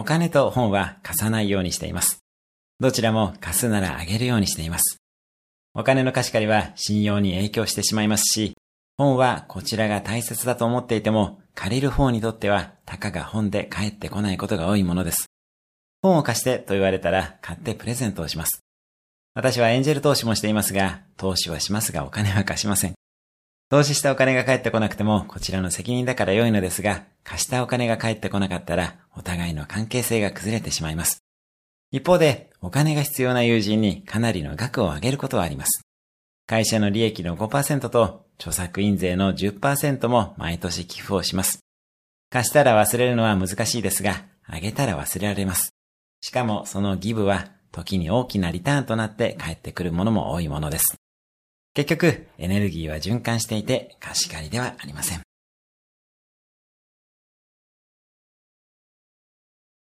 [0.00, 2.20] お金と本は貸さないようにしています。
[2.78, 4.98] どちらも貸すならあげるようにしています。
[5.74, 8.54] お金の貸し借りは信用に影響してしまいますし、
[8.96, 15.26] 本はこちらが大切だと思っていても、借りる方にとっては、たかが本で返ってこないことが多いものです。
[16.00, 18.60] 本を貸してと言われたら、買ってプレゼントをします。
[19.34, 22.94] 私はエンジェル投資もしていますが、投資はしますがお金は貸しません。
[23.70, 31.22] 投資したお金が返ってこなくても、こちらの責任だから良いのですが、貸したお金が返ってこなかったら、お互いの関係性が崩れてしまいます。
[31.90, 35.82] 一方で、お金が必要な友人にかなりの額を上げることはあります。
[36.46, 41.58] 会社の利益の5%と著作印税の10%も毎年寄付をします。
[42.30, 45.74] 貸したら忘れるのは難しいですが、あげたら忘れられます。
[46.22, 50.96] しかもそのギブは時に大きなリターンとなって返ってくるものも多いものです。
[51.78, 55.27] 結局、エネルギーは循環していて貸し借りではありません。